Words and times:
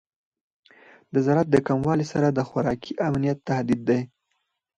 د 1.13 1.15
زراعت 1.25 1.47
د 1.51 1.55
کموالی 1.67 2.05
سره 2.13 2.27
د 2.31 2.39
خوراکي 2.49 2.93
امنیت 3.07 3.37
تهدید 3.49 3.81
دی. 3.89 3.99